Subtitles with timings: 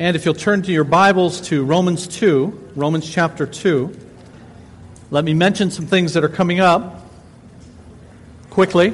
[0.00, 3.92] And if you'll turn to your Bibles to Romans 2, Romans chapter 2,
[5.10, 7.04] let me mention some things that are coming up
[8.48, 8.90] quickly.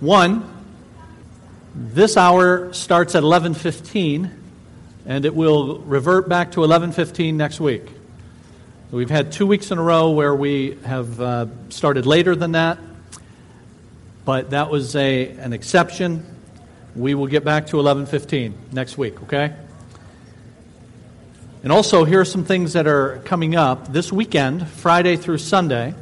[0.00, 0.44] One,
[1.74, 4.30] this hour starts at 11:15
[5.06, 7.86] and it will revert back to 11:15 next week.
[8.90, 12.76] We've had 2 weeks in a row where we have uh, started later than that.
[14.26, 16.26] But that was a an exception.
[16.94, 19.54] We will get back to 11:15 next week, okay?
[21.62, 23.92] And also, here are some things that are coming up.
[23.92, 25.94] This weekend, Friday through Sunday,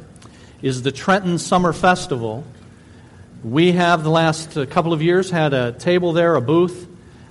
[0.63, 2.43] is the Trenton Summer Festival.
[3.43, 6.87] We have the last uh, couple of years had a table there, a booth,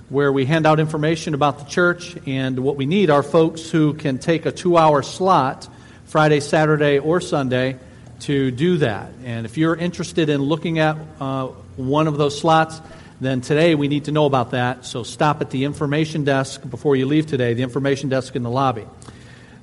[0.07, 2.15] where we hand out information about the church.
[2.25, 5.67] And what we need are folks who can take a two hour slot,
[6.05, 7.79] Friday, Saturday, or Sunday,
[8.21, 9.11] to do that.
[9.25, 12.79] And if you're interested in looking at uh, one of those slots,
[13.21, 14.83] then today we need to know about that.
[14.83, 18.49] So stop at the information desk before you leave today, the information desk in the
[18.49, 18.87] lobby.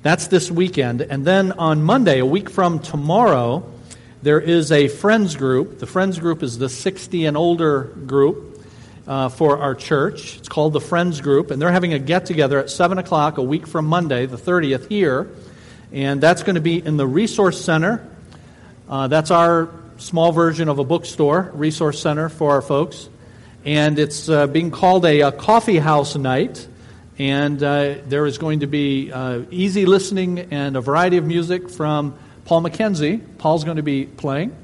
[0.01, 1.01] That's this weekend.
[1.01, 3.69] And then on Monday, a week from tomorrow,
[4.23, 5.79] there is a friends group.
[5.79, 8.65] The friends group is the 60 and older group
[9.05, 10.37] uh, for our church.
[10.37, 13.43] It's called the Friends Group, and they're having a get together at 7 o'clock a
[13.43, 15.29] week from Monday, the 30th, here.
[15.91, 18.07] And that's going to be in the Resource Center.
[18.87, 23.09] Uh, that's our small version of a bookstore, Resource Center for our folks
[23.65, 26.67] and it's uh, being called a, a, coffee house night.
[27.17, 31.69] And uh, there is going to be uh, easy listening and a variety of music
[31.69, 33.21] from Paul McKenzie.
[33.37, 34.55] Paul's going to be playing.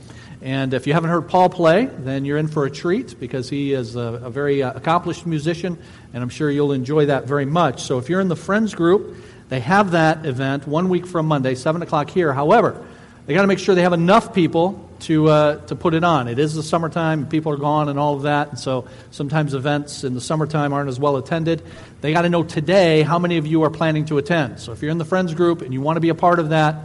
[0.42, 3.73] And if you haven't heard Paul play, then you're in for a treat because he
[3.73, 5.78] is a, a very uh, accomplished musician,
[6.14, 7.82] and I'm sure you'll enjoy that very much.
[7.82, 9.18] So if you're in the Friends group,
[9.50, 12.32] they have that event one week from Monday, 7 o'clock here.
[12.32, 12.86] However,
[13.26, 16.28] they got to make sure they have enough people to, uh, to put it on.
[16.28, 20.04] It is the summertime, people are gone and all of that, and so sometimes events
[20.04, 21.62] in the summertime aren't as well attended.
[22.02, 24.59] They got to know today how many of you are planning to attend.
[24.59, 26.50] So if you're in the Friends group and you want to be a part of
[26.50, 26.76] that,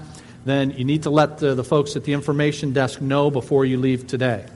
[0.44, 3.76] then you need to let the, the folks at the information desk know before you
[3.76, 4.46] leave today.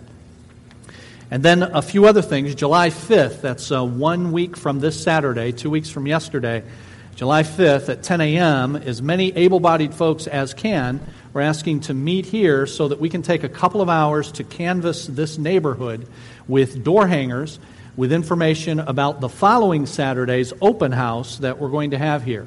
[1.31, 2.55] And then a few other things.
[2.55, 6.63] July 5th, that's uh, one week from this Saturday, two weeks from yesterday,
[7.15, 11.01] July 5th at 10 a.m., as many able bodied folks as can
[11.35, 14.45] we're asking to meet here so that we can take a couple of hours to
[14.45, 16.07] canvass this neighborhood
[16.47, 17.59] with door hangers
[17.97, 22.47] with information about the following Saturday's open house that we're going to have here.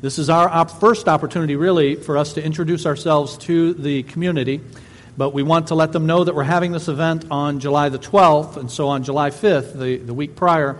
[0.00, 4.60] This is our op- first opportunity, really, for us to introduce ourselves to the community.
[5.16, 7.98] But we want to let them know that we're having this event on July the
[7.98, 10.78] 12th, and so on July 5th, the, the week prior,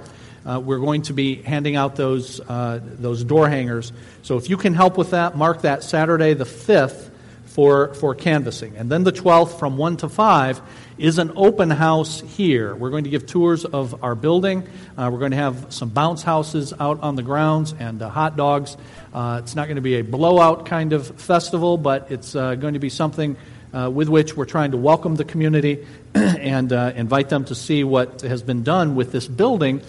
[0.51, 3.93] uh, we're going to be handing out those, uh, those door hangers.
[4.23, 7.11] So if you can help with that, mark that Saturday the 5th
[7.45, 8.77] for, for canvassing.
[8.77, 10.61] And then the 12th from 1 to 5
[10.99, 12.75] is an open house here.
[12.75, 14.67] We're going to give tours of our building.
[14.97, 18.37] Uh, we're going to have some bounce houses out on the grounds and uh, hot
[18.37, 18.77] dogs.
[19.15, 22.75] Uh, it's not going to be a blowout kind of festival, but it's uh, going
[22.75, 23.37] to be something
[23.73, 27.85] uh, with which we're trying to welcome the community and uh, invite them to see
[27.85, 29.81] what has been done with this building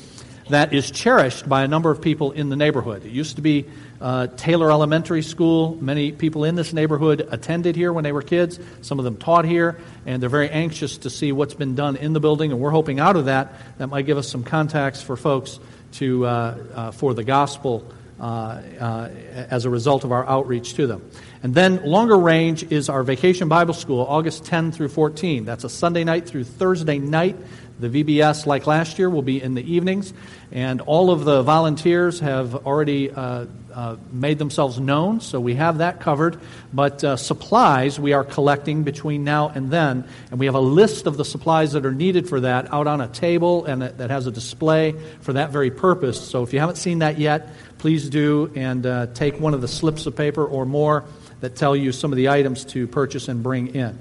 [0.52, 3.06] that is cherished by a number of people in the neighborhood.
[3.06, 3.66] It used to be
[4.00, 5.78] uh, Taylor Elementary School.
[5.82, 8.60] Many people in this neighborhood attended here when they were kids.
[8.82, 12.14] Some of them taught here, and they're very anxious to see what's been done in
[12.14, 12.52] the building.
[12.52, 15.60] And we're hoping out of that that might give us some contacts for folks
[15.94, 17.86] to uh, uh, for the gospel
[18.22, 19.10] uh, uh,
[19.50, 21.02] as a result of our outreach to them.
[21.42, 25.44] And then longer range is our Vacation Bible School, August 10 through 14.
[25.44, 27.36] That's a Sunday night through Thursday night.
[27.82, 30.14] The VBS, like last year, will be in the evenings,
[30.52, 35.80] and all of the volunteers have already uh, uh, made themselves known, so we have
[35.80, 36.40] that covered.
[36.72, 41.08] But uh, supplies we are collecting between now and then, and we have a list
[41.08, 44.28] of the supplies that are needed for that out on a table and that has
[44.28, 46.22] a display for that very purpose.
[46.22, 47.50] So if you haven't seen that yet,
[47.80, 51.04] please do and uh, take one of the slips of paper or more
[51.40, 53.98] that tell you some of the items to purchase and bring in.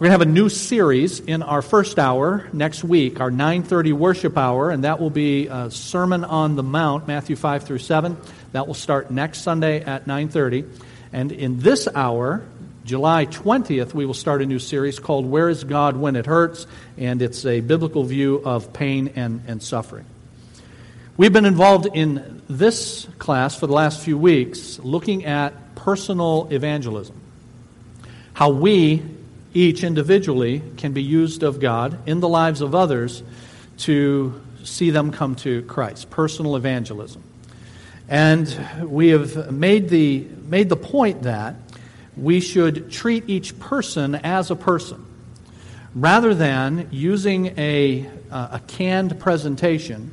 [0.00, 3.92] We're going to have a new series in our first hour next week, our 9:30
[3.92, 8.16] worship hour, and that will be a Sermon on the Mount, Matthew 5 through 7.
[8.52, 10.64] That will start next Sunday at 9:30.
[11.12, 12.42] And in this hour,
[12.82, 16.66] July 20th, we will start a new series called Where is God When It Hurts?
[16.96, 20.06] And it's a biblical view of pain and, and suffering.
[21.18, 27.20] We've been involved in this class for the last few weeks looking at personal evangelism.
[28.32, 29.02] How we
[29.52, 33.22] each individually can be used of God in the lives of others
[33.78, 37.22] to see them come to Christ, personal evangelism.
[38.08, 41.54] And we have made the, made the point that
[42.16, 45.06] we should treat each person as a person
[45.94, 50.12] rather than using a, a canned presentation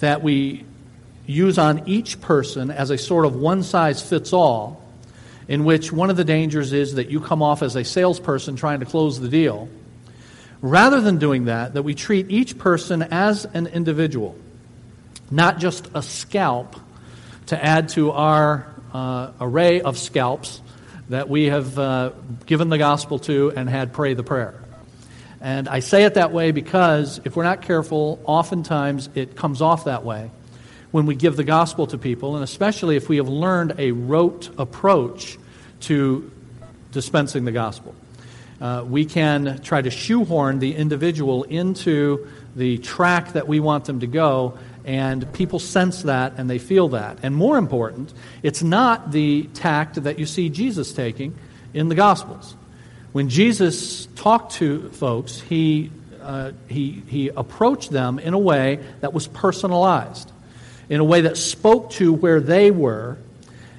[0.00, 0.64] that we
[1.26, 4.83] use on each person as a sort of one size fits all,
[5.48, 8.80] in which one of the dangers is that you come off as a salesperson trying
[8.80, 9.68] to close the deal.
[10.60, 14.36] Rather than doing that, that we treat each person as an individual,
[15.30, 16.76] not just a scalp
[17.46, 20.62] to add to our uh, array of scalps
[21.10, 22.12] that we have uh,
[22.46, 24.54] given the gospel to and had pray the prayer.
[25.42, 29.84] And I say it that way because if we're not careful, oftentimes it comes off
[29.84, 30.30] that way
[30.94, 34.48] when we give the gospel to people, and especially if we have learned a rote
[34.58, 35.36] approach
[35.80, 36.30] to
[36.92, 37.92] dispensing the gospel.
[38.60, 43.98] Uh, we can try to shoehorn the individual into the track that we want them
[43.98, 47.18] to go, and people sense that and they feel that.
[47.24, 48.14] And more important,
[48.44, 51.36] it's not the tact that you see Jesus taking
[51.72, 52.54] in the Gospels.
[53.10, 55.90] When Jesus talked to folks, he,
[56.22, 60.30] uh, he, he approached them in a way that was personalized,
[60.88, 63.18] in a way that spoke to where they were.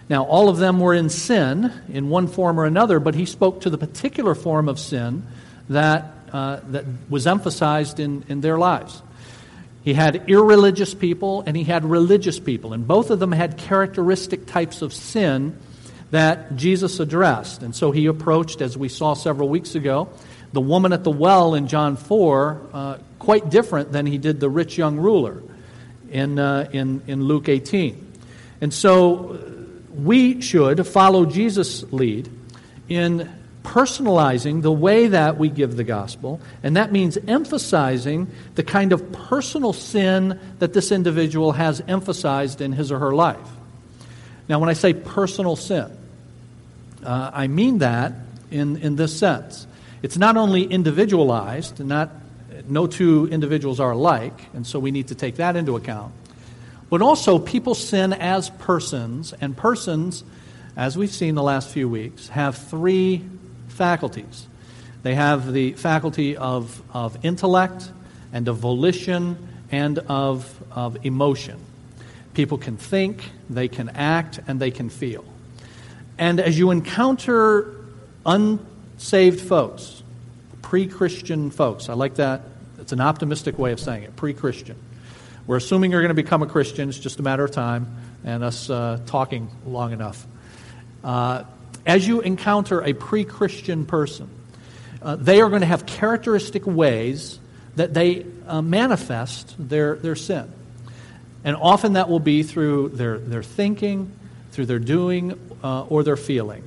[0.10, 3.62] Now, all of them were in sin in one form or another, but he spoke
[3.62, 5.26] to the particular form of sin
[5.70, 9.02] that, uh, that was emphasized in, in their lives.
[9.84, 14.46] He had irreligious people and he had religious people, and both of them had characteristic
[14.48, 15.58] types of sin
[16.12, 17.62] that Jesus addressed.
[17.62, 20.10] And so he approached, as we saw several weeks ago,
[20.54, 24.50] the woman at the well in John 4 uh, quite different than he did the
[24.50, 25.42] rich young ruler
[26.10, 28.14] in, uh, in, in Luke 18.
[28.62, 29.40] And so
[29.94, 32.30] we should follow Jesus' lead
[32.88, 33.30] in
[33.64, 39.12] personalizing the way that we give the gospel, and that means emphasizing the kind of
[39.12, 43.50] personal sin that this individual has emphasized in his or her life.
[44.48, 45.92] Now, when I say personal sin,
[47.04, 48.14] uh, I mean that
[48.52, 49.66] in, in this sense.
[50.04, 52.12] It's not only individualized, not,
[52.68, 56.14] no two individuals are alike, and so we need to take that into account.
[56.90, 60.24] But also, people sin as persons, and persons,
[60.78, 63.24] as we've seen the last few weeks, have three
[63.70, 64.48] faculties.
[65.04, 67.92] They have the faculty of, of intellect,
[68.32, 69.38] and of volition,
[69.72, 71.60] and of, of emotion.
[72.34, 75.26] People can think, they can act, and they can feel.
[76.18, 77.76] And as you encounter
[78.26, 79.95] unsaved folks,
[80.66, 82.42] pre Christian folks, I like that.
[82.80, 84.76] It's an optimistic way of saying it, pre Christian.
[85.46, 86.90] We're assuming you're going to become a Christian.
[86.90, 90.26] It's just a matter of time and us uh, talking long enough.
[91.04, 91.44] Uh,
[91.86, 94.28] as you encounter a pre Christian person,
[95.04, 97.38] uh, they are going to have characteristic ways
[97.76, 100.52] that they uh, manifest their, their sin.
[101.44, 104.12] And often that will be through their, their thinking,
[104.52, 106.64] through their doing, uh, or their feeling.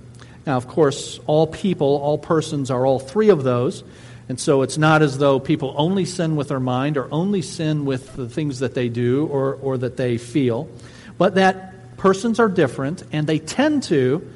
[0.48, 3.84] Now, of course, all people, all persons are all three of those.
[4.30, 7.84] And so it's not as though people only sin with their mind or only sin
[7.84, 10.66] with the things that they do or, or that they feel,
[11.18, 14.26] but that persons are different and they tend to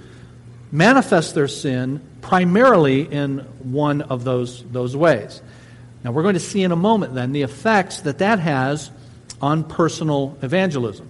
[0.70, 5.40] manifest their sin primarily in one of those, those ways.
[6.04, 8.90] Now, we're going to see in a moment then the effects that that has
[9.40, 11.08] on personal evangelism.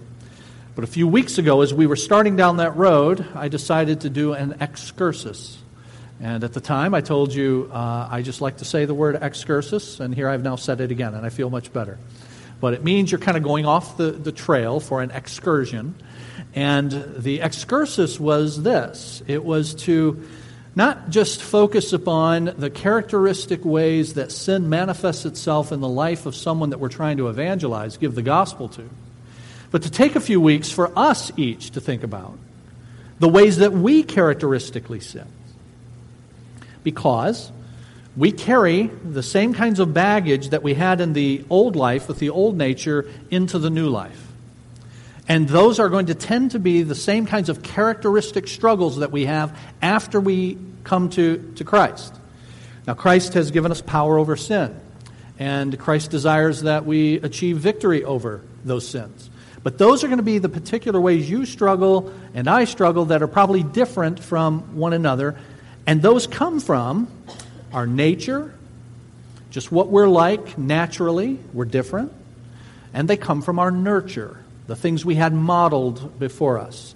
[0.75, 4.09] But a few weeks ago, as we were starting down that road, I decided to
[4.09, 5.57] do an excursus.
[6.19, 9.19] And at the time, I told you uh, I just like to say the word
[9.21, 11.99] excursus, and here I've now said it again, and I feel much better.
[12.59, 15.93] But it means you're kind of going off the, the trail for an excursion.
[16.55, 20.27] And the excursus was this it was to
[20.75, 26.35] not just focus upon the characteristic ways that sin manifests itself in the life of
[26.35, 28.89] someone that we're trying to evangelize, give the gospel to,
[29.73, 32.37] but to take a few weeks for us each to think about
[33.17, 35.25] the ways that we characteristically sin.
[36.83, 37.51] Because
[38.15, 42.19] we carry the same kinds of baggage that we had in the old life with
[42.19, 44.27] the old nature into the new life.
[45.27, 49.11] And those are going to tend to be the same kinds of characteristic struggles that
[49.11, 52.13] we have after we come to, to Christ.
[52.85, 54.79] Now, Christ has given us power over sin,
[55.39, 59.31] and Christ desires that we achieve victory over those sins.
[59.63, 63.23] But those are going to be the particular ways you struggle and I struggle that
[63.23, 65.37] are probably different from one another.
[65.87, 67.07] And those come from
[67.71, 68.53] our nature,
[69.49, 72.11] just what we're like naturally, we're different.
[72.93, 76.95] And they come from our nurture the things we had modeled before us.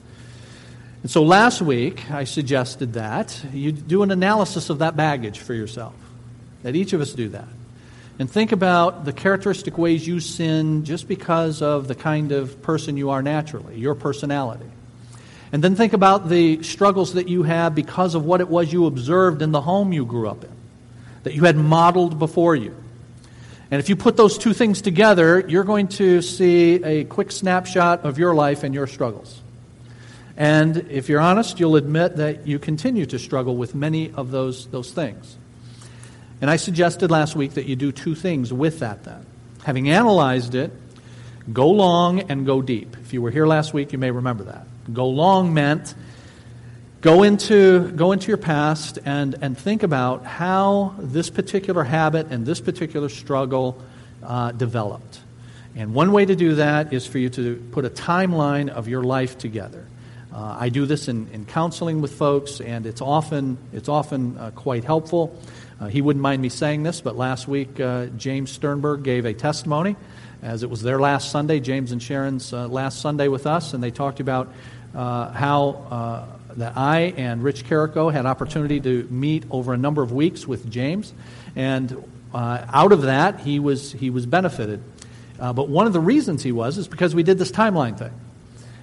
[1.03, 5.53] And so last week, I suggested that you do an analysis of that baggage for
[5.53, 5.93] yourself,
[6.63, 7.47] that each of us do that.
[8.19, 12.97] And think about the characteristic ways you sin just because of the kind of person
[12.97, 14.65] you are naturally, your personality.
[15.51, 18.85] And then think about the struggles that you have because of what it was you
[18.87, 20.51] observed in the home you grew up in,
[21.23, 22.75] that you had modeled before you.
[23.69, 28.03] And if you put those two things together, you're going to see a quick snapshot
[28.03, 29.41] of your life and your struggles.
[30.37, 34.67] And if you're honest, you'll admit that you continue to struggle with many of those,
[34.67, 35.37] those things.
[36.41, 39.25] And I suggested last week that you do two things with that then.
[39.63, 40.71] Having analyzed it,
[41.51, 42.95] go long and go deep.
[43.01, 44.67] If you were here last week, you may remember that.
[44.93, 45.93] Go long meant
[47.01, 52.45] go into, go into your past and, and think about how this particular habit and
[52.45, 53.81] this particular struggle
[54.23, 55.19] uh, developed.
[55.75, 59.03] And one way to do that is for you to put a timeline of your
[59.03, 59.85] life together.
[60.33, 64.51] Uh, I do this in, in counseling with folks, and it's often, it's often uh,
[64.51, 65.39] quite helpful.
[65.79, 69.33] Uh, he wouldn't mind me saying this, but last week uh, James Sternberg gave a
[69.33, 69.95] testimony
[70.41, 73.83] as it was their last Sunday, James and Sharon's uh, last Sunday with us, and
[73.83, 74.51] they talked about
[74.95, 80.01] uh, how uh, that I and Rich Carrico had opportunity to meet over a number
[80.01, 81.13] of weeks with James,
[81.55, 82.03] and
[82.33, 84.81] uh, out of that he was he was benefited.
[85.37, 88.13] but one of the reasons he was is because we did this timeline thing.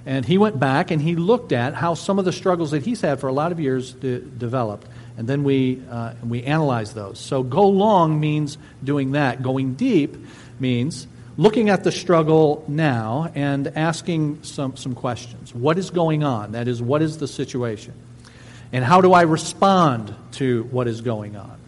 [0.07, 3.01] And he went back and he looked at how some of the struggles that he's
[3.01, 4.87] had for a lot of years de- developed
[5.17, 7.21] and then we, uh, we analyze those.
[7.21, 9.43] So go long means doing that.
[9.43, 10.17] Going deep
[10.59, 11.07] means
[11.37, 15.55] looking at the struggle now and asking some, some questions.
[15.55, 16.53] What is going on?
[16.53, 17.95] That is, what is the situation?
[18.73, 21.59] And how do I respond to what is going on?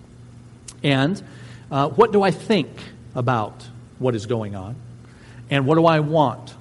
[0.83, 1.23] And
[1.71, 2.69] uh, what do I think
[3.15, 3.67] about
[3.99, 4.76] what is going on?
[5.50, 6.55] And what do I want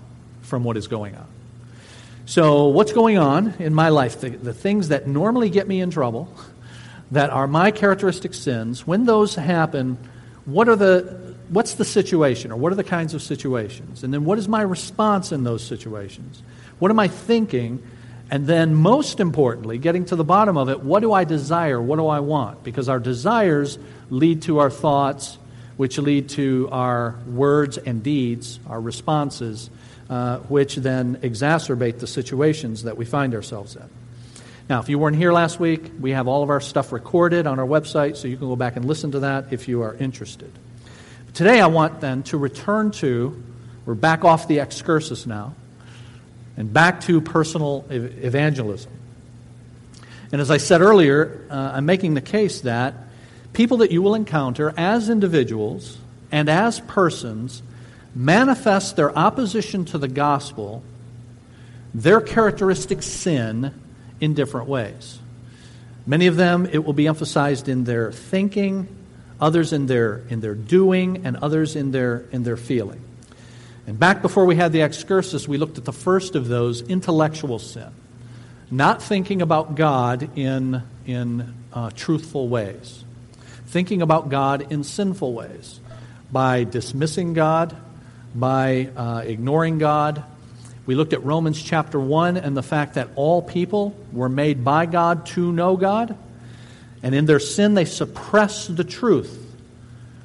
[0.43, 1.27] from what is going on?
[2.27, 4.19] So, what's going on in my life?
[4.19, 6.27] The, the things that normally get me in trouble
[7.15, 9.97] that are my characteristic sins, when those happen,
[10.45, 14.03] what are the, what's the situation or what are the kinds of situations?
[14.03, 16.43] And then what is my response in those situations?
[16.79, 17.81] What am I thinking?
[18.29, 21.81] And then, most importantly, getting to the bottom of it, what do I desire?
[21.81, 22.63] What do I want?
[22.63, 23.79] Because our desires
[24.09, 25.37] lead to our thoughts,
[25.77, 29.69] which lead to our words and deeds, our responses,
[30.09, 33.89] uh, which then exacerbate the situations that we find ourselves in.
[34.67, 37.59] Now, if you weren't here last week, we have all of our stuff recorded on
[37.59, 40.51] our website, so you can go back and listen to that if you are interested.
[41.35, 43.43] Today, I want then to return to,
[43.85, 45.53] we're back off the excursus now,
[46.57, 48.91] and back to personal evangelism.
[50.31, 52.95] And as I said earlier, uh, I'm making the case that
[53.53, 55.99] people that you will encounter as individuals
[56.31, 57.61] and as persons
[58.15, 60.81] manifest their opposition to the gospel,
[61.93, 63.71] their characteristic sin,
[64.19, 65.19] in different ways.
[66.05, 68.87] Many of them, it will be emphasized in their thinking,
[69.41, 73.01] others in their, in their doing, and others in their, in their feeling.
[73.87, 77.59] And back before we had the excursus, we looked at the first of those, intellectual
[77.59, 77.89] sin.
[78.71, 83.03] Not thinking about God in, in uh, truthful ways,
[83.67, 85.79] thinking about God in sinful ways,
[86.31, 87.75] by dismissing God,
[88.33, 90.23] by uh, ignoring God,
[90.85, 94.85] we looked at Romans chapter 1 and the fact that all people were made by
[94.85, 96.15] God to know God,
[97.01, 99.41] and in their sin they suppress the truth.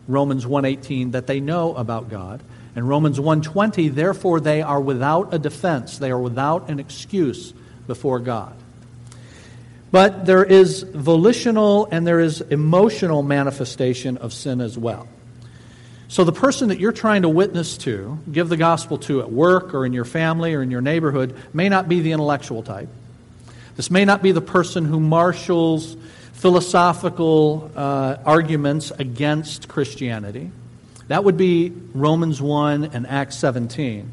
[0.09, 2.41] Romans 1:18 that they know about God.
[2.75, 7.53] And Romans 1:20 therefore they are without a defense, they are without an excuse
[7.87, 8.53] before God.
[9.93, 15.09] But there is volitional and there is emotional manifestation of sin as well.
[16.11, 19.75] So, the person that you're trying to witness to, give the gospel to at work
[19.75, 22.89] or in your family or in your neighborhood, may not be the intellectual type.
[23.77, 25.97] This may not be the person who marshals
[26.33, 30.51] philosophical uh, arguments against Christianity.
[31.07, 34.13] That would be Romans 1 and Acts 17.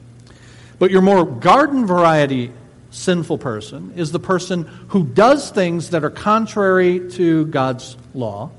[0.78, 2.52] But your more garden variety
[2.92, 8.52] sinful person is the person who does things that are contrary to God's law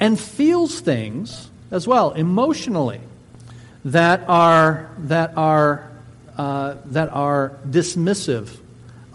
[0.00, 3.00] and feels things as well, emotionally,
[3.86, 5.90] that are, that are,
[6.36, 8.56] uh, that are dismissive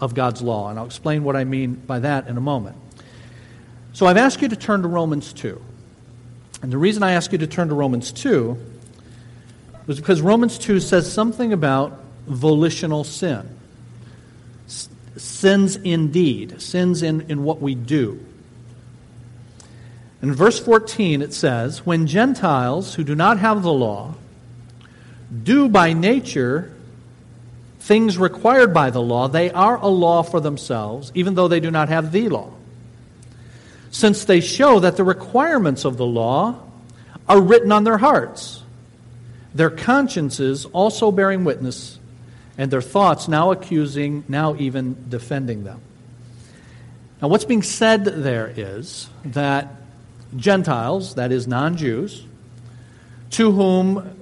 [0.00, 0.68] of God's law.
[0.68, 2.76] And I'll explain what I mean by that in a moment.
[3.92, 5.62] So I've asked you to turn to Romans 2.
[6.60, 8.58] And the reason I ask you to turn to Romans 2
[9.86, 13.48] was because Romans 2 says something about volitional sin.
[15.16, 18.24] sins indeed, sins in, in what we do.
[20.20, 24.14] In verse 14, it says, When Gentiles who do not have the law
[25.42, 26.74] do by nature
[27.80, 31.70] things required by the law, they are a law for themselves, even though they do
[31.70, 32.50] not have the law.
[33.90, 36.60] Since they show that the requirements of the law
[37.28, 38.62] are written on their hearts,
[39.54, 41.98] their consciences also bearing witness,
[42.58, 45.80] and their thoughts now accusing, now even defending them.
[47.22, 49.68] Now, what's being said there is that
[50.36, 52.24] Gentiles, that is, non Jews,
[53.30, 54.16] to whom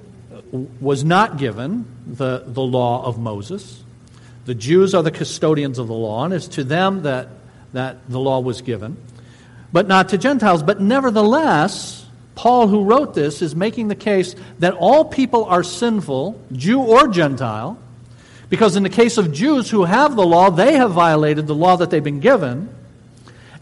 [0.81, 3.83] was not given the, the law of Moses.
[4.45, 7.29] The Jews are the custodians of the law, and it's to them that,
[7.73, 8.97] that the law was given,
[9.73, 10.63] but not to Gentiles.
[10.63, 16.41] But nevertheless, Paul, who wrote this, is making the case that all people are sinful,
[16.53, 17.79] Jew or Gentile,
[18.49, 21.77] because in the case of Jews who have the law, they have violated the law
[21.77, 22.69] that they've been given.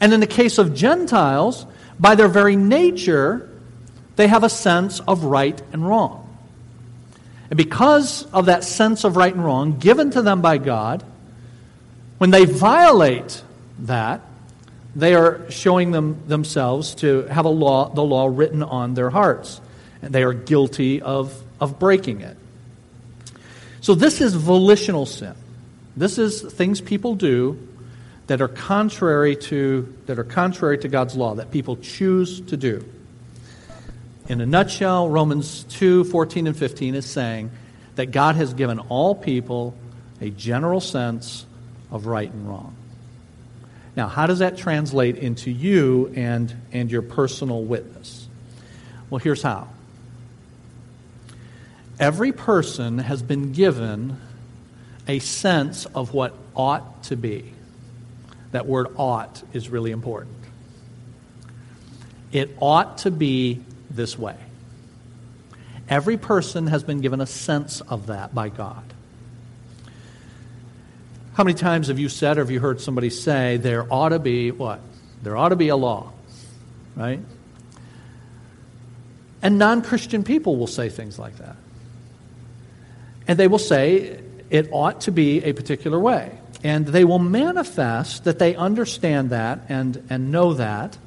[0.01, 1.65] And in the case of Gentiles,
[1.99, 3.51] by their very nature,
[4.17, 6.21] they have a sense of right and wrong.
[7.51, 11.05] And because of that sense of right and wrong given to them by God,
[12.19, 13.43] when they violate
[13.81, 14.23] that,
[14.97, 19.61] they are showing them themselves to have a law, the law written on their hearts.
[20.03, 22.37] And they are guilty of, of breaking it.
[23.81, 25.35] So this is volitional sin.
[25.97, 27.59] This is things people do
[28.27, 32.85] that are contrary to that are contrary to God's law that people choose to do.
[34.29, 37.51] In a nutshell, Romans 2 14 and 15 is saying
[37.97, 39.75] that God has given all people
[40.21, 41.45] a general sense
[41.91, 42.75] of right and wrong.
[43.97, 48.27] Now, how does that translate into you and, and your personal witness?
[49.09, 49.69] Well, here's how.
[52.01, 54.19] Every person has been given
[55.07, 57.53] a sense of what ought to be.
[58.55, 60.37] That word ought is really important.
[62.31, 64.37] It ought to be this way.
[65.89, 68.85] Every person has been given a sense of that by God.
[71.33, 74.21] How many times have you said or have you heard somebody say, there ought to
[74.21, 74.79] be what?
[75.25, 76.13] There ought to be a law,
[76.95, 77.19] right?
[79.43, 81.57] And non Christian people will say things like that.
[83.27, 86.39] And they will say it ought to be a particular way.
[86.65, 90.99] And they will manifest that they understand that and, and know that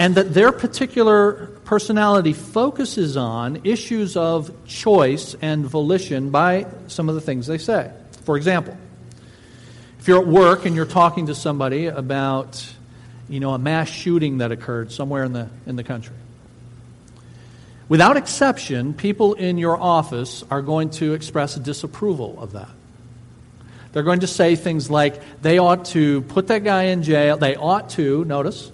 [0.00, 7.14] and that their particular personality focuses on issues of choice and volition by some of
[7.14, 7.92] the things they say.
[8.24, 8.74] For example,
[9.98, 12.66] if you're at work and you're talking to somebody about,
[13.28, 16.16] you know, a mass shooting that occurred somewhere in the, in the country,
[17.90, 22.70] without exception, people in your office are going to express disapproval of that.
[23.92, 27.36] They're going to say things like, they ought to put that guy in jail.
[27.36, 28.70] They ought to, notice,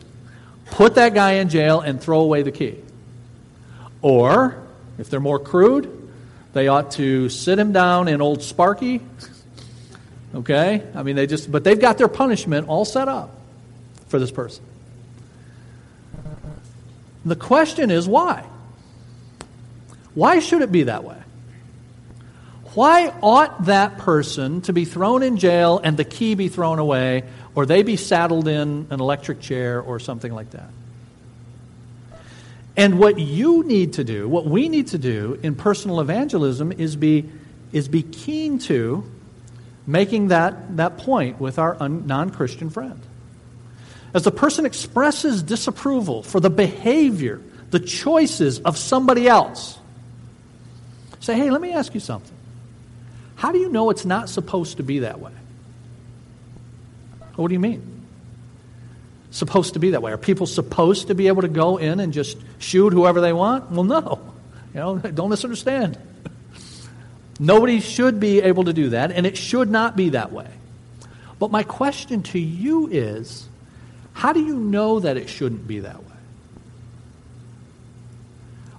[0.73, 2.79] put that guy in jail and throw away the key.
[4.03, 4.63] Or,
[4.99, 6.11] if they're more crude,
[6.53, 9.01] they ought to sit him down in Old Sparky.
[10.35, 10.83] Okay?
[10.95, 13.31] I mean, they just, but they've got their punishment all set up
[14.09, 14.65] for this person.
[17.25, 18.45] The question is why?
[20.15, 21.16] Why should it be that way?
[22.77, 27.25] Why ought that person to be thrown in jail and the key be thrown away
[27.55, 30.69] or they be saddled in an electric chair or something like that.
[32.77, 36.97] And what you need to do, what we need to do in personal evangelism is
[36.97, 37.31] be,
[37.73, 39.11] is be keen to
[39.87, 43.01] making that, that point with our non Christian friend.
[44.13, 49.79] As the person expresses disapproval for the behavior, the choices of somebody else,
[51.21, 52.36] say, hey, let me ask you something.
[53.37, 55.33] How do you know it's not supposed to be that way?
[57.37, 57.83] What do you mean?
[59.31, 60.13] Supposed to be that way.
[60.13, 63.71] Are people supposed to be able to go in and just shoot whoever they want?
[63.71, 64.35] Well, no.
[64.73, 65.99] You know, don't misunderstand.
[67.39, 70.49] Nobody should be able to do that, and it should not be that way.
[71.39, 73.47] But my question to you is
[74.15, 76.06] how do you know that it shouldn't be that way?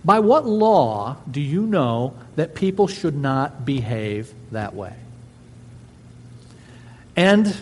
[0.06, 4.94] By what law do you know that people should not behave that way?
[7.16, 7.56] And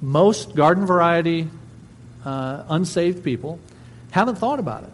[0.00, 1.48] most garden variety
[2.24, 3.58] uh, unsaved people
[4.10, 4.90] haven't thought about it.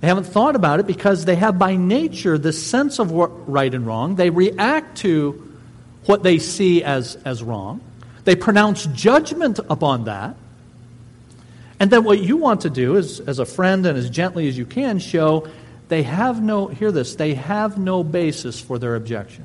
[0.00, 3.72] They haven't thought about it because they have by nature this sense of what right
[3.72, 4.16] and wrong.
[4.16, 5.56] They react to
[6.06, 7.80] what they see as, as wrong.
[8.24, 10.36] They pronounce judgment upon that.
[11.82, 14.56] And then what you want to do is, as a friend and as gently as
[14.56, 15.48] you can, show
[15.88, 19.44] they have no, hear this, they have no basis for their objection.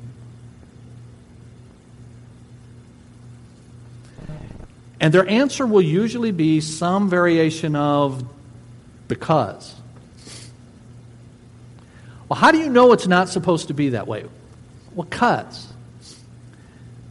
[5.00, 8.22] And their answer will usually be some variation of
[9.08, 9.74] because.
[12.28, 14.26] Well, how do you know it's not supposed to be that way?
[14.94, 15.66] Well, because.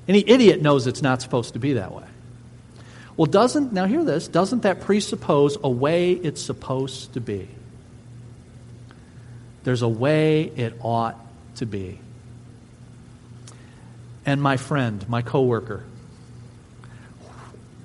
[0.08, 2.07] Any idiot knows it's not supposed to be that way.
[3.18, 7.48] Well, doesn't, now hear this, doesn't that presuppose a way it's supposed to be?
[9.64, 11.18] There's a way it ought
[11.56, 12.00] to be.
[14.24, 15.84] And my friend, my coworker,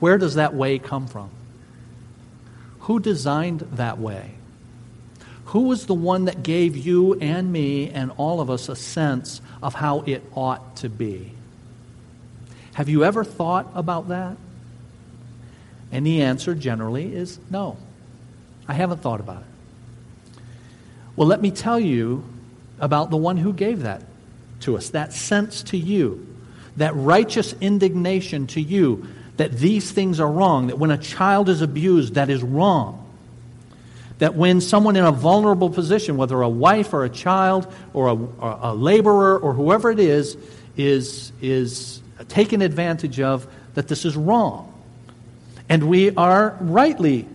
[0.00, 1.30] where does that way come from?
[2.80, 4.32] Who designed that way?
[5.46, 9.40] Who was the one that gave you and me and all of us a sense
[9.62, 11.32] of how it ought to be?
[12.74, 14.36] Have you ever thought about that?
[15.92, 17.76] And the answer generally is no.
[18.66, 20.40] I haven't thought about it.
[21.14, 22.24] Well, let me tell you
[22.80, 24.02] about the one who gave that
[24.60, 26.26] to us, that sense to you,
[26.78, 31.62] that righteous indignation to you that these things are wrong, that when a child is
[31.62, 32.98] abused, that is wrong.
[34.18, 38.14] That when someone in a vulnerable position, whether a wife or a child or a,
[38.14, 40.36] or a laborer or whoever it is,
[40.76, 44.71] is, is taken advantage of, that this is wrong.
[45.72, 47.26] And we are rightly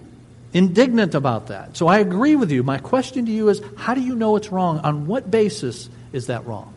[0.54, 1.76] indignant about that.
[1.76, 2.62] So I agree with you.
[2.62, 4.78] My question to you is how do you know it's wrong?
[4.82, 6.72] On what basis is that wrong?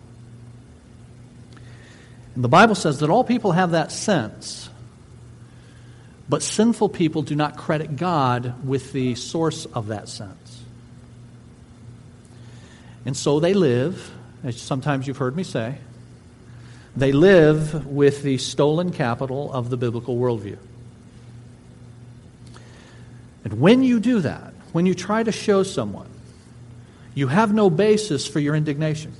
[2.34, 4.70] And the Bible says that all people have that sense,
[6.30, 10.62] but sinful people do not credit God with the source of that sense.
[13.04, 14.10] And so they live,
[14.42, 15.74] as sometimes you've heard me say,
[16.96, 20.56] they live with the stolen capital of the biblical worldview.
[23.44, 26.08] And when you do that, when you try to show someone,
[27.14, 29.12] you have no basis for your indignation.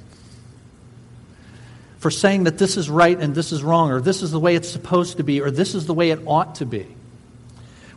[1.99, 4.55] For saying that this is right and this is wrong, or this is the way
[4.57, 6.87] it's supposed to be, or this is the way it ought to be.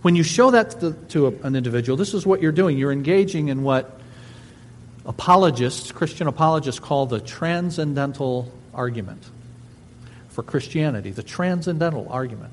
[0.01, 2.77] When you show that to, to a, an individual, this is what you're doing.
[2.77, 4.01] You're engaging in what
[5.05, 9.23] apologists, Christian apologists, call the transcendental argument
[10.27, 12.51] for Christianity, the transcendental argument.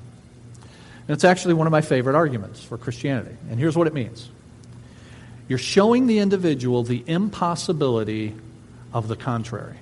[1.11, 3.35] And it's actually one of my favorite arguments for Christianity.
[3.49, 4.29] And here's what it means
[5.49, 8.33] you're showing the individual the impossibility
[8.93, 9.75] of the contrary.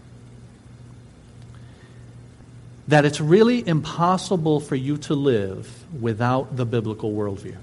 [2.88, 7.58] That it's really impossible for you to live without the biblical worldview.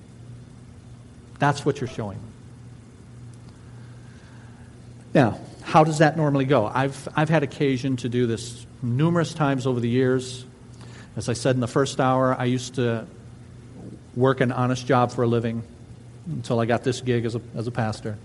[1.41, 2.21] That's what you're showing.
[5.13, 6.67] Now, how does that normally go?
[6.67, 10.45] I've, I've had occasion to do this numerous times over the years.
[11.17, 13.09] As I said in the first hour, I used to
[14.17, 15.63] work an honest job for a living
[16.27, 18.17] until I got this gig as a, as a pastor.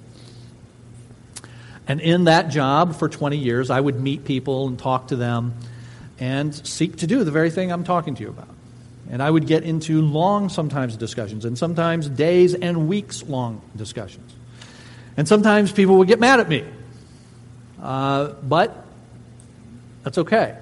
[1.87, 5.53] And in that job for 20 years, I would meet people and talk to them
[6.19, 8.47] and seek to do the very thing I'm talking to you about.
[9.09, 14.31] And I would get into long, sometimes, discussions, and sometimes days and weeks long discussions.
[15.17, 16.63] And sometimes people would get mad at me.
[17.81, 18.85] Uh, but
[20.03, 20.57] that's okay.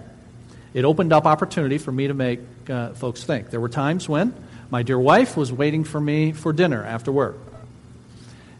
[0.73, 2.39] It opened up opportunity for me to make
[2.69, 3.49] uh, folks think.
[3.51, 4.33] There were times when
[4.69, 7.37] my dear wife was waiting for me for dinner after work.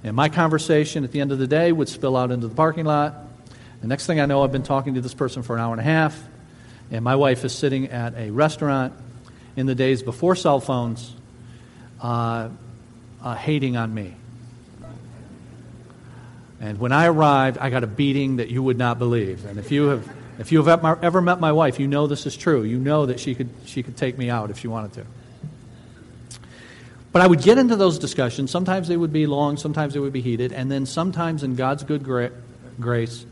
[0.03, 2.85] And my conversation at the end of the day would spill out into the parking
[2.85, 3.15] lot.
[3.81, 5.79] The next thing I know, I've been talking to this person for an hour and
[5.79, 6.21] a half,
[6.91, 8.93] and my wife is sitting at a restaurant
[9.55, 11.13] in the days before cell phones,
[12.01, 12.49] uh,
[13.21, 14.15] uh, hating on me.
[16.61, 19.45] And when I arrived, I got a beating that you would not believe.
[19.45, 22.35] And if you have, if you have ever met my wife, you know this is
[22.35, 22.63] true.
[22.63, 25.05] You know that she could, she could take me out if she wanted to.
[27.11, 28.51] But I would get into those discussions.
[28.51, 31.83] Sometimes they would be long, sometimes they would be heated, and then sometimes in God's
[31.83, 32.31] good gra-
[32.79, 33.25] grace,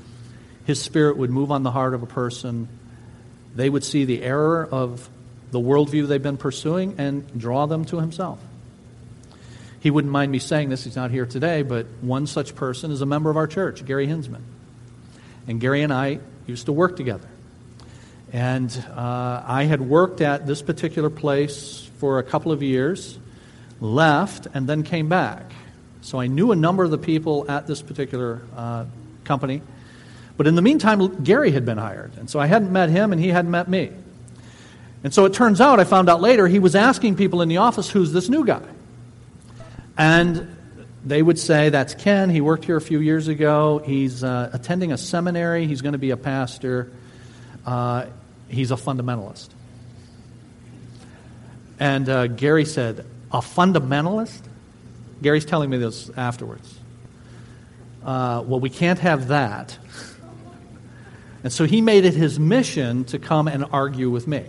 [0.65, 2.67] His Spirit would move on the heart of a person.
[3.55, 5.07] They would see the error of
[5.51, 8.39] the worldview they've been pursuing and draw them to Himself.
[9.79, 13.01] He wouldn't mind me saying this, he's not here today, but one such person is
[13.01, 14.43] a member of our church, Gary Hinsman.
[15.47, 17.29] And Gary and I used to work together.
[18.33, 23.17] And uh, I had worked at this particular place for a couple of years
[23.79, 25.51] left, and then came back.
[26.01, 28.85] So I knew a number of the people at this particular uh,
[29.23, 29.61] company.
[30.37, 32.15] But in the meantime, Gary had been hired.
[32.17, 33.91] And so I hadn't met him, and he hadn't met me.
[35.03, 37.57] And so it turns out, I found out later, he was asking people in the
[37.57, 38.61] office, who's this new guy?
[39.97, 40.55] And
[41.03, 42.29] they would say, That's Ken.
[42.29, 43.79] He worked here a few years ago.
[43.79, 45.67] He's uh, attending a seminary.
[45.67, 46.91] He's going to be a pastor.
[47.65, 48.07] Uh,
[48.47, 49.49] he's a fundamentalist.
[51.79, 54.41] And uh, Gary said, a fundamentalist?
[55.21, 56.77] Gary's telling me this afterwards.
[58.03, 59.77] Uh, well, we can't have that.
[61.43, 64.45] And so he made it his mission to come and argue with me.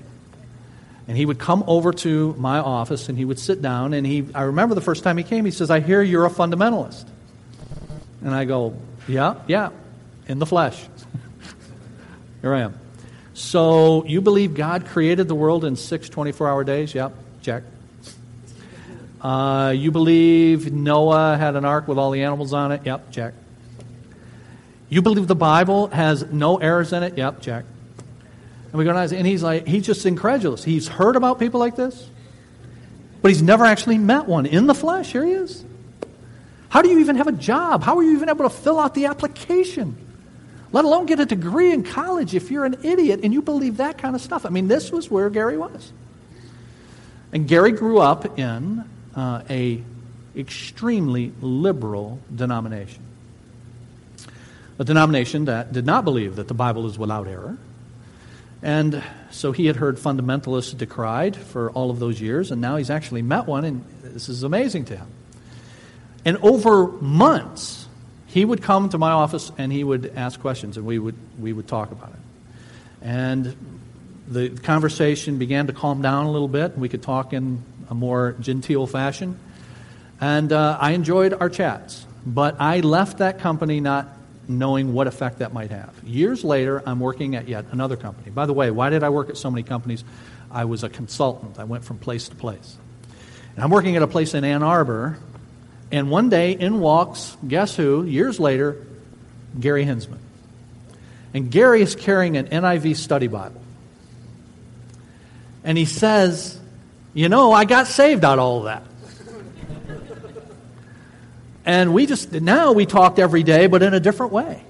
[1.07, 3.95] And he would come over to my office and he would sit down.
[3.95, 6.31] And he, I remember the first time he came, he says, I hear you're a
[6.31, 7.07] fundamentalist.
[8.23, 9.71] And I go, Yeah, yeah,
[10.27, 10.87] in the flesh.
[12.43, 12.79] Here I am.
[13.33, 16.95] So you believe God created the world in six 24 hour days?
[16.95, 17.63] Yep, check.
[19.21, 22.83] Uh, you believe Noah had an ark with all the animals on it?
[22.85, 23.35] Yep, check.
[24.89, 27.19] You believe the Bible has no errors in it?
[27.19, 27.65] Yep, check.
[28.71, 30.63] And we go and he's like, he's just incredulous.
[30.63, 32.09] He's heard about people like this,
[33.23, 35.13] but he's never actually met one in the flesh.
[35.13, 35.65] Here he is.
[36.69, 37.83] How do you even have a job?
[37.83, 39.97] How are you even able to fill out the application?
[40.71, 43.97] Let alone get a degree in college if you're an idiot and you believe that
[43.97, 44.45] kind of stuff.
[44.45, 45.93] I mean, this was where Gary was.
[47.33, 48.85] And Gary grew up in
[49.19, 49.83] uh, a
[50.37, 53.03] extremely liberal denomination.
[54.79, 57.59] A denomination that did not believe that the Bible is without error.
[58.63, 59.03] And
[59.33, 63.23] so he had heard fundamentalists decried for all of those years, and now he's actually
[63.23, 65.07] met one, and this is amazing to him.
[66.25, 67.89] And over months,
[68.27, 71.53] he would come to my office and he would ask questions, and we would, we
[71.53, 72.21] would talk about it.
[73.03, 73.57] And
[74.29, 76.73] the conversation began to calm down a little bit.
[76.73, 79.39] And we could talk in a more genteel fashion.
[80.21, 82.05] And uh, I enjoyed our chats.
[82.27, 84.09] But I left that company not
[84.49, 85.95] knowing what effect that might have.
[86.05, 88.31] Years later, I'm working at yet another company.
[88.31, 90.05] By the way, why did I work at so many companies?
[90.51, 91.59] I was a consultant.
[91.59, 92.77] I went from place to place.
[93.55, 95.19] And I'm working at a place in Ann Arbor,
[95.91, 98.05] and one day in walks, guess who?
[98.05, 98.77] Years later,
[99.59, 100.19] Gary Hensman.
[101.35, 103.61] And Gary is carrying an NIV study Bible.
[105.65, 106.59] And he says,
[107.19, 108.85] You know, I got saved out of all that.
[111.65, 114.63] And we just, now we talked every day, but in a different way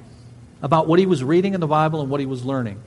[0.62, 2.80] about what he was reading in the Bible and what he was learning.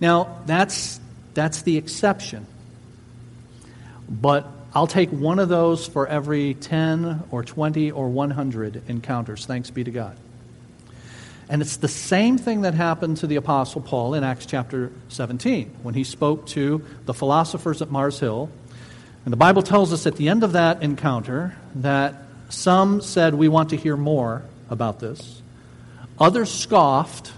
[0.00, 0.98] Now, that's,
[1.34, 2.46] that's the exception.
[4.08, 9.44] But I'll take one of those for every 10 or 20 or 100 encounters.
[9.44, 10.16] Thanks be to God.
[11.50, 15.80] And it's the same thing that happened to the Apostle Paul in Acts chapter 17
[15.82, 18.48] when he spoke to the philosophers at Mars Hill.
[19.26, 22.14] And the Bible tells us at the end of that encounter that
[22.48, 25.42] some said, We want to hear more about this.
[26.20, 27.32] Others scoffed,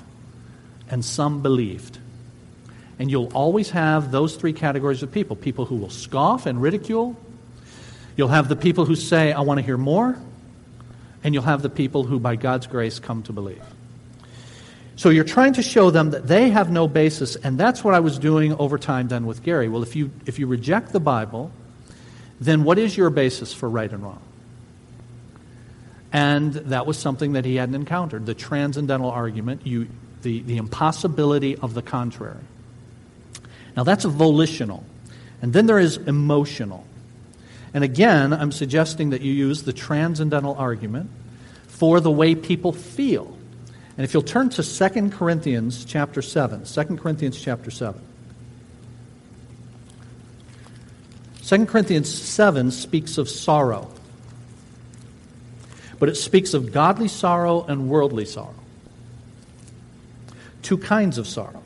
[0.90, 1.98] and some believed.
[2.98, 7.16] And you'll always have those three categories of people people who will scoff and ridicule.
[8.18, 10.14] You'll have the people who say, I want to hear more.
[11.24, 13.62] And you'll have the people who, by God's grace, come to believe.
[14.96, 18.00] So you're trying to show them that they have no basis, and that's what I
[18.00, 19.70] was doing over time then with Gary.
[19.70, 21.50] Well, if you, if you reject the Bible,
[22.40, 24.22] then what is your basis for right and wrong?
[26.12, 29.88] And that was something that he hadn't encountered the transcendental argument, you,
[30.22, 32.40] the, the impossibility of the contrary.
[33.76, 34.84] Now, that's volitional.
[35.42, 36.84] And then there is emotional.
[37.74, 41.10] And again, I'm suggesting that you use the transcendental argument
[41.66, 43.36] for the way people feel.
[43.96, 48.00] And if you'll turn to 2 Corinthians chapter 7, 2 Corinthians chapter 7.
[51.48, 53.90] 2 Corinthians 7 speaks of sorrow
[55.98, 58.54] but it speaks of godly sorrow and worldly sorrow.
[60.62, 61.62] Two kinds of sorrow.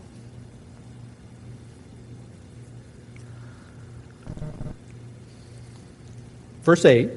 [6.63, 7.11] Verse 8,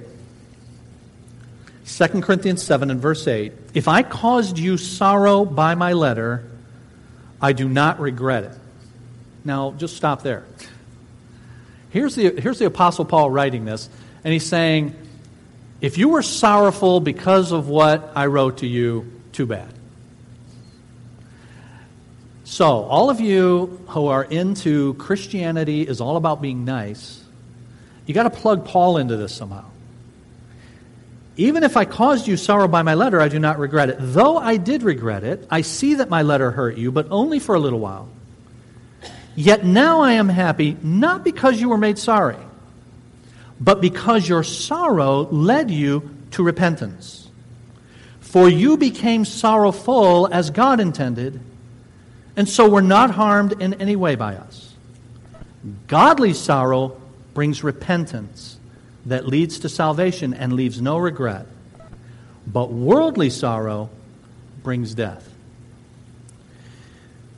[1.85, 6.49] 2 Corinthians 7 and verse 8 If I caused you sorrow by my letter,
[7.39, 8.57] I do not regret it.
[9.43, 10.45] Now, just stop there.
[11.95, 13.89] Here's the, here's the Apostle Paul writing this,
[14.25, 14.93] and he's saying,
[15.79, 19.73] if you were sorrowful because of what I wrote to you, too bad.
[22.43, 27.23] So, all of you who are into Christianity is all about being nice,
[28.05, 29.63] you got to plug Paul into this somehow.
[31.37, 33.95] Even if I caused you sorrow by my letter, I do not regret it.
[34.01, 37.55] Though I did regret it, I see that my letter hurt you, but only for
[37.55, 38.09] a little while.
[39.35, 42.37] Yet now I am happy, not because you were made sorry
[43.59, 47.29] but because your sorrow led you to repentance.
[48.19, 51.39] For you became sorrowful as God intended,
[52.35, 54.73] and so were not harmed in any way by us.
[55.87, 56.99] Godly sorrow
[57.33, 58.57] brings repentance
[59.05, 61.47] that leads to salvation and leaves no regret,
[62.45, 63.89] but worldly sorrow
[64.63, 65.29] brings death.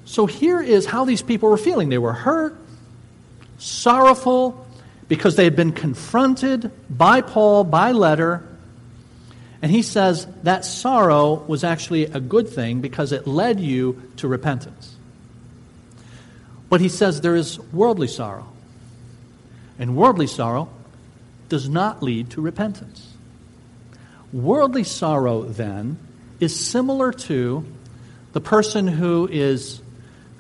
[0.08, 2.56] So here is how these people were feeling they were hurt,
[3.58, 4.66] sorrowful,
[5.10, 8.42] because they had been confronted by Paul by letter.
[9.62, 14.30] And he says that sorrow was actually a good thing because it led you to
[14.30, 14.96] repentance.
[16.70, 18.48] But he says there is worldly sorrow.
[19.78, 20.70] And worldly sorrow
[21.50, 23.14] does not lead to repentance.
[24.32, 25.98] Worldly sorrow, then,
[26.40, 27.66] is similar to
[28.32, 29.82] the person who is,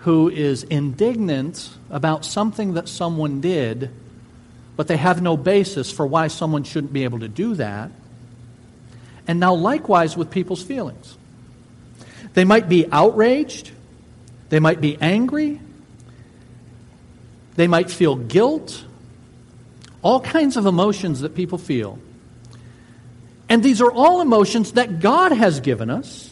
[0.08, 3.92] who is indignant about something that someone did
[4.78, 7.92] but they have no basis for why someone shouldn't be able to do that.
[9.28, 11.18] And now, likewise, with people's feelings.
[12.36, 13.72] They might be outraged,
[14.50, 15.60] they might be angry,
[17.56, 18.86] they might feel guilt,
[20.04, 21.98] all kinds of emotions that people feel.
[23.50, 26.30] And these are all emotions that God has given us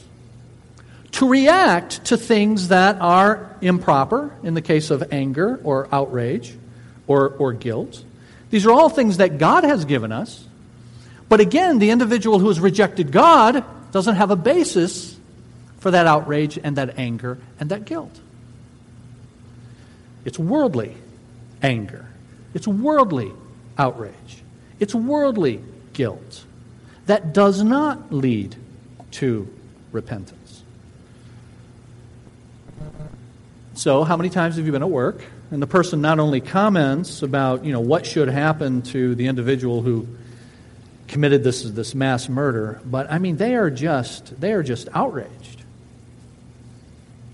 [1.16, 6.54] to react to things that are improper, in the case of anger or outrage
[7.08, 8.04] or, or guilt.
[8.50, 10.46] These are all things that God has given us.
[11.30, 15.18] But again, the individual who has rejected God doesn't have a basis
[15.80, 18.20] for that outrage and that anger and that guilt.
[20.26, 20.98] It's worldly
[21.62, 22.06] anger,
[22.54, 23.32] it's worldly
[23.78, 24.44] outrage,
[24.82, 25.62] it's worldly
[25.94, 26.44] guilt
[27.06, 28.56] that does not lead
[29.12, 29.48] to
[29.94, 30.64] repentance.
[33.76, 37.22] So, how many times have you been at work and the person not only comments
[37.22, 40.08] about, you know, what should happen to the individual who
[41.10, 45.62] committed this this mass murder, but I mean they are just they are just outraged.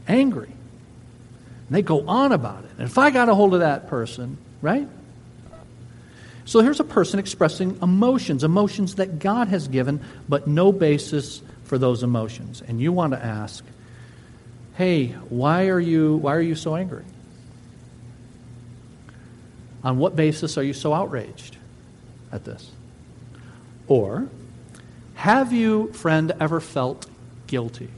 [0.08, 0.48] Angry.
[0.48, 2.72] And they go on about it.
[2.80, 4.88] And if I got a hold of that person, right?
[6.46, 11.78] So here's a person expressing emotions, emotions that God has given, but no basis for
[11.78, 12.64] those emotions.
[12.68, 13.64] And you want to ask,
[14.76, 17.04] hey, why are you, why are you so angry?
[19.84, 21.58] On what basis are you so outraged
[22.32, 22.70] at this?
[23.88, 24.28] Or,
[25.16, 27.08] have you, friend, ever felt
[27.48, 27.90] guilty?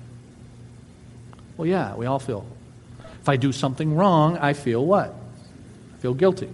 [1.57, 2.45] Well, yeah, we all feel.
[3.21, 5.15] If I do something wrong, I feel what?
[5.95, 6.49] I feel guilty.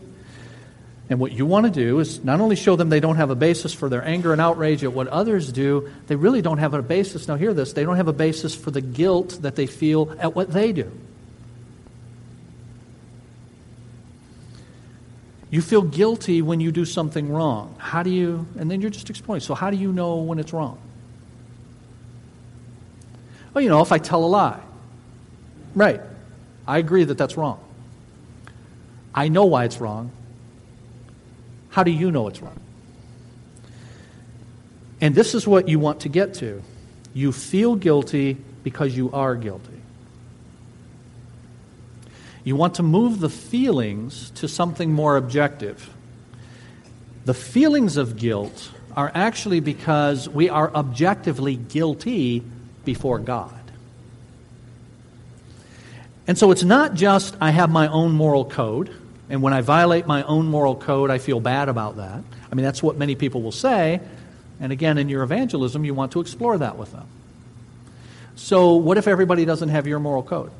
[1.10, 3.36] And what you want to do is not only show them they don't have a
[3.36, 6.84] basis for their anger and outrage at what others do, they really don't have a
[6.84, 7.28] basis.
[7.28, 10.36] Now, hear this they don't have a basis for the guilt that they feel at
[10.36, 10.92] what they do.
[15.52, 17.76] You feel guilty when you do something wrong.
[17.80, 19.42] How do you, and then you're just exploring.
[19.42, 20.78] So, how do you know when it's wrong?
[23.54, 24.60] Well, you know, if I tell a lie.
[25.74, 26.02] Right.
[26.68, 27.60] I agree that that's wrong.
[29.14, 30.12] I know why it's wrong.
[31.80, 32.60] How do you know it's wrong?
[35.00, 36.62] And this is what you want to get to.
[37.14, 39.80] You feel guilty because you are guilty.
[42.44, 45.90] You want to move the feelings to something more objective.
[47.24, 52.44] The feelings of guilt are actually because we are objectively guilty
[52.84, 53.72] before God.
[56.28, 58.94] And so it's not just I have my own moral code.
[59.30, 62.24] And when I violate my own moral code, I feel bad about that.
[62.52, 64.02] I mean, that's what many people will say.
[64.60, 67.08] And again, in your evangelism, you want to explore that with them.
[68.36, 70.52] So, what if everybody doesn't have your moral code?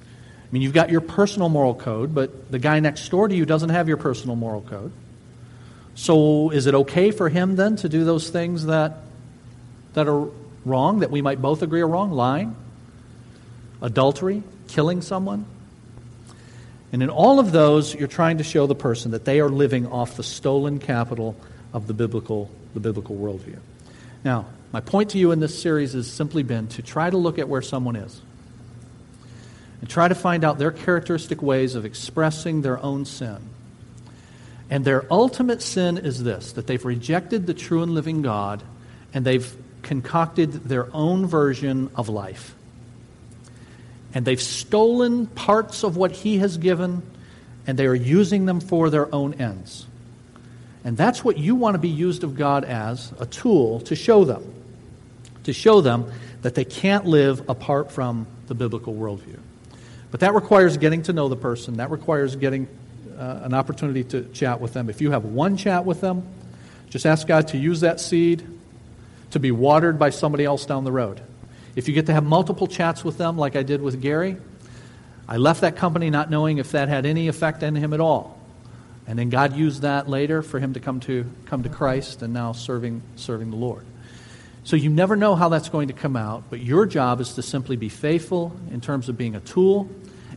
[0.00, 3.46] I mean, you've got your personal moral code, but the guy next door to you
[3.46, 4.92] doesn't have your personal moral code.
[5.94, 8.96] So, is it okay for him then to do those things that,
[9.94, 10.28] that are
[10.64, 12.12] wrong, that we might both agree are wrong?
[12.12, 12.54] Lying,
[13.80, 15.46] adultery, killing someone?
[16.92, 19.86] And in all of those, you're trying to show the person that they are living
[19.86, 21.36] off the stolen capital
[21.72, 23.58] of the biblical, the biblical worldview.
[24.24, 27.38] Now, my point to you in this series has simply been to try to look
[27.38, 28.20] at where someone is
[29.80, 33.38] and try to find out their characteristic ways of expressing their own sin.
[34.70, 38.62] And their ultimate sin is this that they've rejected the true and living God
[39.14, 42.54] and they've concocted their own version of life
[44.18, 47.02] and they've stolen parts of what He has given,
[47.68, 49.86] and they are using them for their own ends.
[50.82, 54.24] And that's what you want to be used of God as a tool to show
[54.24, 54.42] them.
[55.44, 56.10] To show them
[56.42, 59.38] that they can't live apart from the biblical worldview.
[60.10, 61.76] But that requires getting to know the person.
[61.76, 62.66] That requires getting
[63.16, 64.90] uh, an opportunity to chat with them.
[64.90, 66.26] If you have one chat with them,
[66.90, 68.44] just ask God to use that seed
[69.30, 71.20] to be watered by somebody else down the road.
[71.78, 74.36] If you get to have multiple chats with them, like I did with Gary,
[75.28, 78.36] I left that company not knowing if that had any effect on him at all.
[79.06, 82.34] And then God used that later for him to come to, come to Christ and
[82.34, 83.86] now serving, serving the Lord.
[84.64, 87.42] So you never know how that's going to come out, but your job is to
[87.42, 89.88] simply be faithful in terms of being a tool,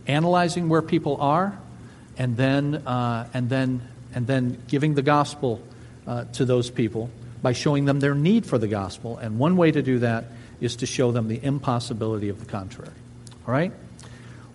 [0.06, 1.58] analyzing where people are,
[2.19, 3.82] and then, uh, and then,
[4.13, 5.60] and then giving the gospel
[6.06, 7.10] uh, to those people
[7.41, 9.17] by showing them their need for the gospel.
[9.17, 10.25] And one way to do that
[10.62, 12.94] is to show them the impossibility of the contrary.
[13.48, 13.74] All right?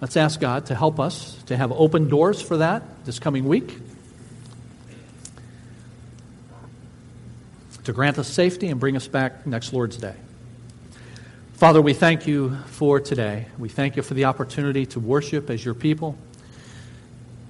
[0.01, 3.79] Let's ask God to help us to have open doors for that this coming week.
[7.85, 10.15] To grant us safety and bring us back next Lord's Day.
[11.55, 13.47] Father, we thank you for today.
[13.59, 16.17] We thank you for the opportunity to worship as your people,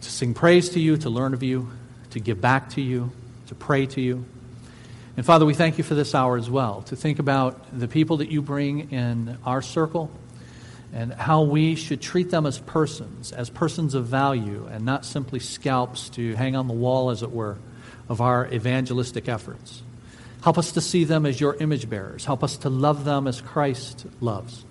[0.02, 1.70] to sing praise to you, to learn of you,
[2.10, 3.10] to give back to you,
[3.48, 4.24] to pray to you.
[5.16, 8.18] And Father, we thank you for this hour as well, to think about the people
[8.18, 10.10] that you bring in our circle
[10.92, 15.40] and how we should treat them as persons, as persons of value, and not simply
[15.40, 17.56] scalps to hang on the wall, as it were,
[18.10, 19.82] of our evangelistic efforts.
[20.42, 22.26] Help us to see them as your image bearers.
[22.26, 24.66] Help us to love them as Christ loves.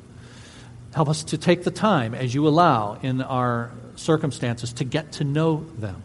[0.94, 5.24] Help us to take the time, as you allow in our circumstances, to get to
[5.24, 6.04] know them.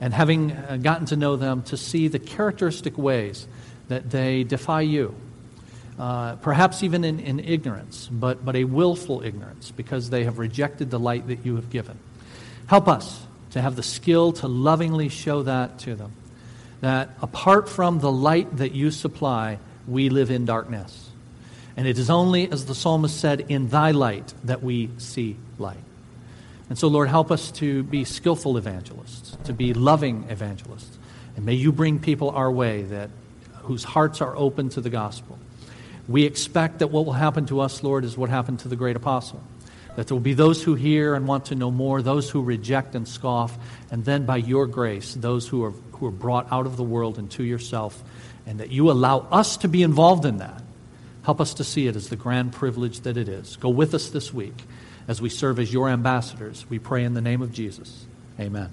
[0.00, 3.46] And having uh, gotten to know them, to see the characteristic ways
[3.88, 5.14] that they defy you.
[5.98, 10.90] Uh, perhaps even in, in ignorance, but, but a willful ignorance, because they have rejected
[10.90, 11.98] the light that you have given.
[12.68, 16.12] Help us to have the skill to lovingly show that to them.
[16.82, 21.10] That apart from the light that you supply, we live in darkness.
[21.76, 25.78] And it is only, as the psalmist said, in thy light that we see light.
[26.68, 30.98] And so, Lord, help us to be skillful evangelists, to be loving evangelists.
[31.36, 33.10] And may you bring people our way that,
[33.62, 35.38] whose hearts are open to the gospel.
[36.06, 38.96] We expect that what will happen to us, Lord, is what happened to the great
[38.96, 39.42] apostle.
[39.96, 42.94] That there will be those who hear and want to know more, those who reject
[42.94, 43.56] and scoff,
[43.90, 47.18] and then by your grace, those who are, who are brought out of the world
[47.18, 48.02] and to yourself,
[48.46, 50.62] and that you allow us to be involved in that
[51.28, 53.56] Help us to see it as the grand privilege that it is.
[53.56, 54.54] Go with us this week
[55.08, 56.66] as we serve as your ambassadors.
[56.68, 58.06] We pray in the name of Jesus.
[58.38, 58.70] Amen.